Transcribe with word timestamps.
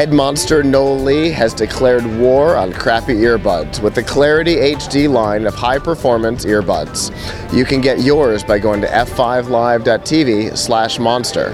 Head 0.00 0.14
monster 0.14 0.62
Noel 0.62 0.98
Lee 0.98 1.28
has 1.28 1.52
declared 1.52 2.06
war 2.18 2.56
on 2.56 2.72
crappy 2.72 3.16
earbuds 3.16 3.82
with 3.82 3.94
the 3.94 4.02
Clarity 4.02 4.56
HD 4.56 5.12
line 5.12 5.44
of 5.44 5.54
high 5.54 5.78
performance 5.78 6.46
earbuds. 6.46 7.12
You 7.54 7.66
can 7.66 7.82
get 7.82 8.00
yours 8.00 8.42
by 8.42 8.60
going 8.60 8.80
to 8.80 8.86
f5live.tv 8.86 10.56
slash 10.56 10.98
monster. 10.98 11.52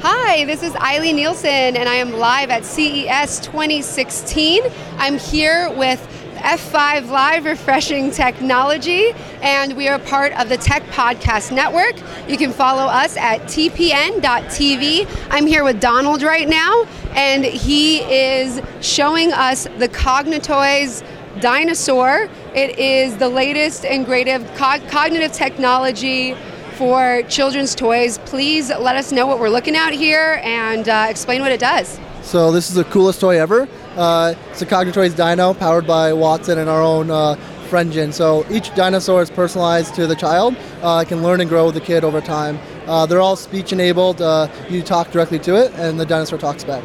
Hi, 0.00 0.46
this 0.46 0.62
is 0.62 0.74
Eileen 0.76 1.16
Nielsen, 1.16 1.76
and 1.76 1.86
I 1.86 1.96
am 1.96 2.14
live 2.14 2.48
at 2.48 2.64
CES 2.64 3.40
2016. 3.40 4.62
I'm 4.96 5.18
here 5.18 5.70
with 5.76 6.00
F5 6.44 7.08
Live 7.08 7.46
Refreshing 7.46 8.10
Technology, 8.10 9.12
and 9.40 9.72
we 9.72 9.88
are 9.88 9.98
part 9.98 10.38
of 10.38 10.50
the 10.50 10.58
Tech 10.58 10.82
Podcast 10.88 11.50
Network. 11.50 11.96
You 12.28 12.36
can 12.36 12.52
follow 12.52 12.82
us 12.82 13.16
at 13.16 13.40
tpn.tv. 13.44 15.08
I'm 15.30 15.46
here 15.46 15.64
with 15.64 15.80
Donald 15.80 16.22
right 16.22 16.46
now, 16.46 16.84
and 17.14 17.46
he 17.46 18.00
is 18.00 18.60
showing 18.82 19.32
us 19.32 19.64
the 19.78 19.88
Cognitoys 19.88 21.02
Dinosaur. 21.40 22.28
It 22.54 22.78
is 22.78 23.16
the 23.16 23.30
latest 23.30 23.86
and 23.86 24.04
greatest 24.04 24.54
cognitive 24.54 25.32
technology 25.32 26.36
for 26.74 27.22
children's 27.22 27.74
toys. 27.74 28.18
Please 28.26 28.68
let 28.68 28.96
us 28.96 29.12
know 29.12 29.26
what 29.26 29.38
we're 29.38 29.48
looking 29.48 29.76
at 29.76 29.94
here 29.94 30.42
and 30.44 30.90
uh, 30.90 31.06
explain 31.08 31.40
what 31.40 31.52
it 31.52 31.60
does. 31.60 31.98
So 32.24 32.50
this 32.50 32.68
is 32.68 32.74
the 32.74 32.84
coolest 32.84 33.20
toy 33.20 33.38
ever. 33.38 33.68
Uh, 33.96 34.34
it's 34.50 34.62
a 34.62 34.66
Cognitoys 34.66 35.14
Dino 35.14 35.54
powered 35.54 35.86
by 35.86 36.12
Watson 36.12 36.58
and 36.58 36.68
our 36.70 36.82
own 36.82 37.10
uh, 37.10 37.36
FriendGen. 37.68 38.12
So 38.12 38.46
each 38.50 38.74
dinosaur 38.74 39.22
is 39.22 39.30
personalized 39.30 39.94
to 39.96 40.06
the 40.06 40.16
child. 40.16 40.56
Uh, 40.82 41.04
can 41.04 41.22
learn 41.22 41.40
and 41.40 41.48
grow 41.48 41.66
with 41.66 41.74
the 41.74 41.80
kid 41.80 42.02
over 42.02 42.20
time. 42.20 42.58
Uh, 42.86 43.06
they're 43.06 43.20
all 43.20 43.36
speech 43.36 43.72
enabled. 43.72 44.22
Uh, 44.22 44.48
you 44.68 44.82
talk 44.82 45.10
directly 45.10 45.38
to 45.40 45.54
it, 45.54 45.72
and 45.74 46.00
the 46.00 46.06
dinosaur 46.06 46.38
talks 46.38 46.64
back. 46.64 46.82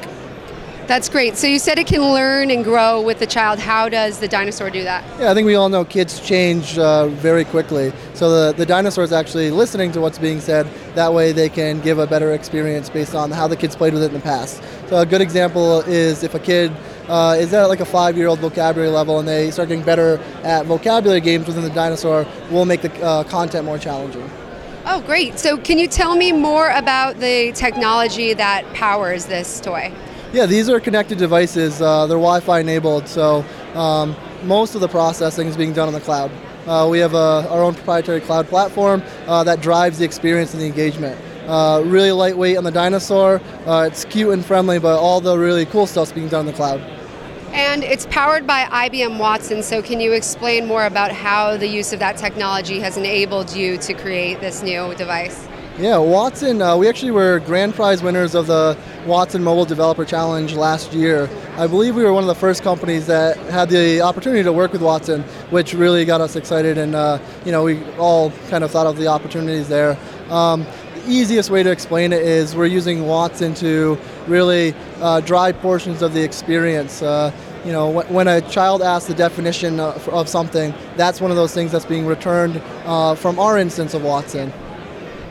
That's 0.89 1.07
great. 1.07 1.37
So 1.37 1.45
you 1.45 1.59
said 1.59 1.77
it 1.77 1.85
can 1.85 2.01
learn 2.01 2.49
and 2.49 2.63
grow 2.63 2.99
with 2.99 3.19
the 3.19 3.27
child. 3.27 3.59
How 3.59 3.89
does 3.89 4.17
the 4.17 4.27
dinosaur 4.27 4.71
do 4.71 4.81
that? 4.85 5.03
Yeah, 5.19 5.29
I 5.29 5.35
think 5.35 5.45
we 5.45 5.53
all 5.53 5.69
know 5.69 5.85
kids 5.85 6.19
change 6.19 6.79
uh, 6.79 7.09
very 7.09 7.45
quickly. 7.45 7.93
So 8.15 8.31
the, 8.31 8.53
the 8.57 8.65
dinosaur 8.65 9.03
is 9.03 9.13
actually 9.13 9.51
listening 9.51 9.91
to 9.91 10.01
what's 10.01 10.17
being 10.17 10.41
said. 10.41 10.67
That 10.95 11.13
way 11.13 11.31
they 11.31 11.47
can 11.47 11.79
give 11.81 11.99
a 11.99 12.07
better 12.07 12.33
experience 12.33 12.89
based 12.89 13.13
on 13.13 13.29
how 13.29 13.47
the 13.47 13.55
kids 13.55 13.75
played 13.75 13.93
with 13.93 14.01
it 14.01 14.07
in 14.07 14.13
the 14.13 14.19
past. 14.19 14.63
So 14.87 14.97
a 14.97 15.05
good 15.05 15.21
example 15.21 15.81
is 15.81 16.23
if 16.23 16.33
a 16.33 16.39
kid 16.39 16.71
uh, 17.07 17.35
is 17.37 17.53
at 17.53 17.67
like 17.67 17.81
a 17.81 17.85
five-year-old 17.85 18.39
vocabulary 18.39 18.89
level 18.89 19.19
and 19.19 19.27
they 19.27 19.51
start 19.51 19.69
getting 19.69 19.85
better 19.85 20.17
at 20.41 20.65
vocabulary 20.65 21.21
games 21.21 21.45
within 21.45 21.61
the 21.61 21.69
dinosaur, 21.69 22.25
we'll 22.49 22.65
make 22.65 22.81
the 22.81 22.91
uh, 23.03 23.23
content 23.25 23.63
more 23.63 23.77
challenging. 23.77 24.27
Oh, 24.87 25.01
great. 25.05 25.37
So 25.37 25.55
can 25.55 25.77
you 25.77 25.87
tell 25.87 26.15
me 26.15 26.31
more 26.31 26.71
about 26.71 27.19
the 27.19 27.51
technology 27.51 28.33
that 28.33 28.65
powers 28.73 29.27
this 29.27 29.61
toy? 29.61 29.93
Yeah, 30.31 30.45
these 30.45 30.69
are 30.69 30.79
connected 30.79 31.17
devices. 31.17 31.81
Uh, 31.81 32.05
they're 32.05 32.17
Wi-Fi 32.17 32.59
enabled, 32.59 33.07
so 33.07 33.43
um, 33.73 34.15
most 34.43 34.75
of 34.75 34.81
the 34.81 34.87
processing 34.87 35.47
is 35.47 35.57
being 35.57 35.73
done 35.73 35.87
on 35.87 35.93
the 35.93 35.99
cloud. 35.99 36.29
Uh, 36.67 36.87
we 36.87 36.99
have 36.99 37.15
a, 37.15 37.47
our 37.49 37.63
own 37.63 37.73
proprietary 37.73 38.21
cloud 38.21 38.47
platform 38.47 39.01
uh, 39.25 39.43
that 39.43 39.59
drives 39.59 39.97
the 39.97 40.05
experience 40.05 40.53
and 40.53 40.61
the 40.61 40.67
engagement. 40.67 41.19
Uh, 41.47 41.81
really 41.83 42.11
lightweight 42.11 42.57
on 42.57 42.63
the 42.63 42.69
dinosaur. 42.69 43.41
Uh, 43.65 43.87
it's 43.87 44.05
cute 44.05 44.31
and 44.31 44.45
friendly, 44.45 44.77
but 44.77 44.99
all 44.99 45.19
the 45.19 45.35
really 45.35 45.65
cool 45.65 45.87
stuff's 45.87 46.11
being 46.11 46.27
done 46.27 46.41
in 46.41 46.45
the 46.45 46.53
cloud. 46.53 46.79
And 47.51 47.83
it's 47.83 48.05
powered 48.11 48.45
by 48.45 48.65
IBM 48.65 49.17
Watson, 49.17 49.63
so 49.63 49.81
can 49.81 49.99
you 49.99 50.11
explain 50.11 50.67
more 50.67 50.85
about 50.85 51.11
how 51.11 51.57
the 51.57 51.67
use 51.67 51.91
of 51.91 51.97
that 52.01 52.17
technology 52.17 52.79
has 52.81 52.97
enabled 52.97 53.55
you 53.55 53.79
to 53.79 53.95
create 53.95 54.39
this 54.41 54.61
new 54.61 54.93
device? 54.93 55.48
Yeah, 55.79 55.97
Watson, 55.97 56.61
uh, 56.61 56.75
we 56.75 56.89
actually 56.89 57.11
were 57.11 57.39
grand 57.39 57.73
prize 57.73 58.03
winners 58.03 58.35
of 58.35 58.47
the 58.47 58.77
Watson 59.05 59.41
Mobile 59.41 59.63
Developer 59.63 60.03
Challenge 60.03 60.53
last 60.53 60.91
year. 60.91 61.29
I 61.55 61.67
believe 61.67 61.95
we 61.95 62.03
were 62.03 62.11
one 62.11 62.21
of 62.21 62.27
the 62.27 62.35
first 62.35 62.63
companies 62.63 63.07
that 63.07 63.37
had 63.37 63.69
the 63.69 64.01
opportunity 64.01 64.43
to 64.43 64.51
work 64.51 64.73
with 64.73 64.81
Watson, 64.81 65.21
which 65.51 65.73
really 65.73 66.03
got 66.03 66.19
us 66.19 66.35
excited 66.35 66.77
and 66.77 66.95
uh, 66.95 67.17
you 67.45 67.53
know, 67.53 67.63
we 67.63 67.81
all 67.95 68.31
kind 68.49 68.65
of 68.65 68.71
thought 68.71 68.87
of 68.87 68.97
the 68.97 69.07
opportunities 69.07 69.69
there. 69.69 69.97
Um, 70.29 70.65
the 70.95 71.03
easiest 71.07 71.49
way 71.49 71.63
to 71.63 71.71
explain 71.71 72.11
it 72.11 72.23
is 72.23 72.57
we're 72.57 72.65
using 72.65 73.07
Watson 73.07 73.53
to 73.55 73.97
really 74.27 74.75
uh, 74.99 75.21
drive 75.21 75.61
portions 75.61 76.01
of 76.01 76.13
the 76.13 76.21
experience. 76.21 77.01
Uh, 77.01 77.31
you 77.63 77.71
know, 77.71 77.89
when 77.89 78.27
a 78.27 78.41
child 78.41 78.81
asks 78.81 79.07
the 79.07 79.13
definition 79.13 79.79
of, 79.79 80.27
something, 80.27 80.73
that's 80.97 81.21
one 81.21 81.31
of 81.31 81.37
those 81.37 81.53
things 81.53 81.71
that's 81.71 81.85
being 81.85 82.05
returned 82.05 82.61
uh, 82.83 83.15
from 83.15 83.39
our 83.39 83.57
instance 83.57 83.93
of 83.93 84.03
Watson. 84.03 84.51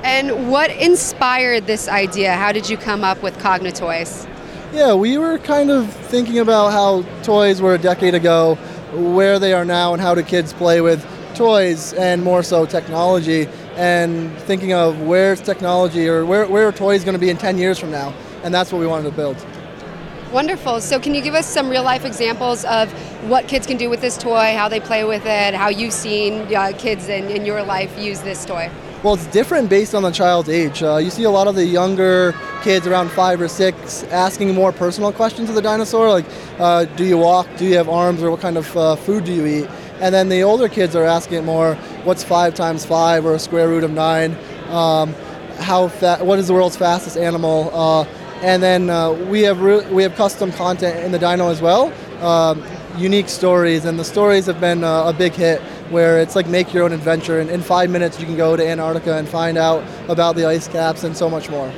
And 0.05 0.49
what 0.49 0.71
inspired 0.71 1.67
this 1.67 1.89
idea? 1.89 2.35
How 2.35 2.53
did 2.53 2.71
you 2.71 2.77
come 2.77 3.03
up 3.03 3.21
with 3.23 3.37
Cognitoys? 3.39 4.29
Yeah, 4.73 4.95
we 4.95 5.19
were 5.19 5.39
kind 5.39 5.71
of 5.71 5.93
thinking 5.93 6.39
about 6.39 6.71
how 6.71 7.03
toys 7.23 7.61
were 7.61 7.75
a 7.75 7.79
decade 7.79 8.15
ago, 8.15 8.55
where 8.93 9.39
they 9.39 9.53
are 9.53 9.65
now, 9.65 9.93
and 9.93 10.01
how 10.01 10.15
do 10.15 10.23
kids 10.23 10.53
play 10.53 10.81
with 10.81 11.05
toys 11.35 11.95
and 11.95 12.23
more 12.23 12.43
so 12.43 12.65
technology, 12.65 13.49
and 13.77 14.37
thinking 14.41 14.73
of 14.73 15.01
where's 15.03 15.41
technology 15.41 16.09
or 16.09 16.25
where, 16.25 16.47
where 16.47 16.69
are 16.69 16.73
toys 16.73 17.03
going 17.03 17.15
to 17.15 17.19
be 17.19 17.31
in 17.31 17.37
10 17.37 17.59
years 17.59 17.79
from 17.79 17.91
now, 17.91 18.15
and 18.45 18.55
that's 18.55 18.71
what 18.71 18.79
we 18.79 18.87
wanted 18.87 19.11
to 19.11 19.17
build. 19.17 19.37
Wonderful. 20.33 20.81
So, 20.81 21.01
can 21.01 21.15
you 21.15 21.23
give 21.23 21.35
us 21.35 21.47
some 21.47 21.71
real 21.71 21.83
life 21.83 22.05
examples 22.05 22.65
of 22.67 22.93
what 23.29 23.49
kids 23.49 23.67
can 23.67 23.79
do 23.79 23.89
with 23.89 24.03
this 24.03 24.19
toy, 24.19 24.55
how 24.55 24.69
they 24.69 24.79
play 24.79 25.03
with 25.05 25.25
it, 25.25 25.55
how 25.55 25.69
you've 25.69 25.95
seen 25.95 26.55
uh, 26.55 26.73
kids 26.77 27.09
in, 27.09 27.31
in 27.31 27.47
your 27.47 27.63
life 27.63 27.99
use 27.99 28.21
this 28.21 28.45
toy? 28.45 28.71
Well, 29.05 29.15
it's 29.15 29.27
different 29.27 29.71
based 29.71 29.95
on 29.95 30.03
the 30.03 30.11
child's 30.11 30.49
age. 30.49 30.83
Uh, 30.83 30.97
you 30.97 31.11
see 31.11 31.23
a 31.23 31.31
lot 31.31 31.47
of 31.47 31.55
the 31.55 31.65
younger 31.65 32.35
kids 32.63 32.85
around 32.85 33.11
five 33.13 33.41
or 33.41 33.47
six 33.47 34.03
asking 34.05 34.53
more 34.53 34.73
personal 34.73 35.13
questions 35.13 35.49
of 35.49 35.55
the 35.55 35.63
dinosaur, 35.63 36.09
like 36.09 36.25
uh, 36.59 36.85
do 36.85 37.05
you 37.05 37.17
walk, 37.17 37.47
do 37.59 37.65
you 37.65 37.77
have 37.77 37.89
arms, 37.89 38.25
or 38.25 38.33
what 38.33 38.41
kind 38.41 38.57
of 38.57 38.77
uh, 38.77 38.97
food 38.97 39.23
do 39.23 39.33
you 39.33 39.47
eat? 39.47 39.71
And 40.01 40.13
then 40.13 40.29
the 40.29 40.43
older 40.43 40.69
kids 40.69 40.97
are 40.97 41.05
asking 41.05 41.45
more, 41.45 41.77
what's 42.03 42.25
five 42.25 42.57
times 42.57 42.85
five 42.85 43.25
or 43.25 43.35
a 43.35 43.39
square 43.39 43.69
root 43.69 43.85
of 43.85 43.93
nine? 43.93 44.37
Um, 44.69 45.15
how 45.59 45.87
fa- 45.87 46.19
what 46.21 46.41
is 46.41 46.49
the 46.49 46.55
world's 46.55 46.77
fastest 46.77 47.17
animal? 47.17 47.71
Uh, 47.73 48.05
and 48.43 48.61
then 48.61 48.91
uh, 48.91 49.13
we 49.13 49.43
have 49.43 49.61
re- 49.61 49.89
we 49.93 50.03
have 50.03 50.17
custom 50.17 50.51
content 50.51 51.05
in 51.05 51.13
the 51.13 51.21
dino 51.21 51.51
as 51.51 51.63
well, 51.63 51.93
um, 52.21 52.65
unique 52.97 53.29
stories, 53.29 53.85
and 53.85 53.97
the 53.97 54.05
stories 54.05 54.47
have 54.47 54.61
been 54.61 54.83
uh, 54.83 55.05
a 55.05 55.13
big 55.13 55.35
hit 55.35 55.63
where 55.91 56.21
it's 56.21 56.37
like 56.37 56.47
make 56.47 56.73
your 56.73 56.85
own 56.85 56.93
adventure. 56.93 57.41
And 57.41 57.51
in 57.51 57.63
five 57.63 57.91
minutes, 57.91 58.21
you 58.21 58.27
can 58.27 58.37
go 58.37 58.57
to 58.57 58.65
Antarctica 58.67 59.17
and 59.17 59.29
find 59.29 59.59
out 59.59 59.83
about 60.09 60.37
the 60.37 60.47
ice 60.47 60.69
caps 60.69 61.03
and 61.05 61.17
so 61.17 61.29
much 61.29 61.51
more. 61.51 61.73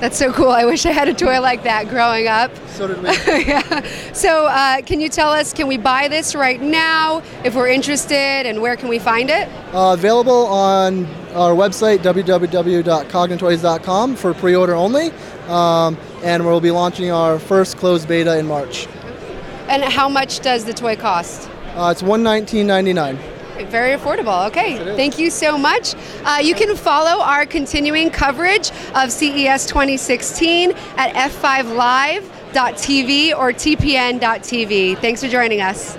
That's 0.00 0.16
so 0.16 0.32
cool. 0.32 0.50
I 0.50 0.64
wish 0.64 0.86
I 0.86 0.92
had 0.92 1.08
a 1.08 1.14
toy 1.14 1.40
like 1.40 1.64
that 1.64 1.88
growing 1.88 2.28
up. 2.28 2.52
So 2.68 2.86
did 2.86 3.02
we. 3.02 3.08
yeah. 3.46 3.82
So, 4.12 4.46
uh, 4.46 4.80
can 4.82 5.00
you 5.00 5.08
tell 5.08 5.30
us, 5.30 5.52
can 5.52 5.66
we 5.66 5.76
buy 5.76 6.06
this 6.06 6.36
right 6.36 6.62
now 6.62 7.20
if 7.42 7.56
we're 7.56 7.66
interested, 7.66 8.46
and 8.46 8.62
where 8.62 8.76
can 8.76 8.88
we 8.88 9.00
find 9.00 9.28
it? 9.28 9.48
Uh, 9.74 9.94
available 9.98 10.46
on 10.46 11.04
our 11.34 11.52
website, 11.52 11.98
www.cognitoys.com, 11.98 14.14
for 14.14 14.34
pre 14.34 14.54
order 14.54 14.76
only. 14.76 15.10
Um, 15.48 15.98
and 16.22 16.46
we'll 16.46 16.60
be 16.60 16.70
launching 16.70 17.10
our 17.10 17.40
first 17.40 17.76
closed 17.76 18.06
beta 18.06 18.38
in 18.38 18.46
March. 18.46 18.86
And 19.68 19.82
how 19.82 20.08
much 20.08 20.38
does 20.40 20.64
the 20.64 20.74
toy 20.74 20.94
cost? 20.94 21.50
Uh, 21.74 21.90
it's 21.90 22.02
$119.99. 22.02 23.37
Very 23.66 23.96
affordable. 23.96 24.46
Okay, 24.48 24.76
thank 24.96 25.18
you 25.18 25.30
so 25.30 25.58
much. 25.58 25.94
Uh, 26.24 26.38
you 26.42 26.54
can 26.54 26.76
follow 26.76 27.22
our 27.22 27.46
continuing 27.46 28.10
coverage 28.10 28.70
of 28.94 29.10
CES 29.10 29.66
2016 29.66 30.72
at 30.96 31.14
f5live.tv 31.30 32.26
or 33.36 33.52
tpn.tv. 33.52 34.98
Thanks 34.98 35.22
for 35.22 35.28
joining 35.28 35.60
us. 35.60 35.98